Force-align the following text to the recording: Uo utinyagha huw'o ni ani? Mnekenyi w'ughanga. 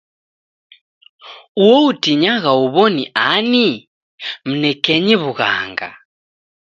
Uo 1.65 1.77
utinyagha 1.91 2.51
huw'o 2.59 2.83
ni 2.95 3.03
ani? 3.33 3.67
Mnekenyi 4.47 5.15
w'ughanga. 5.21 5.89